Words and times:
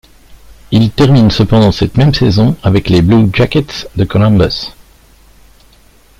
Il 0.71 0.89
termine 0.93 1.29
cependant 1.29 1.71
cette 1.71 1.95
même 1.95 2.11
saison 2.15 2.57
avec 2.63 2.89
les 2.89 3.03
Blue 3.03 3.29
Jackets 3.31 3.87
de 3.95 4.03
Columbus. 4.03 4.71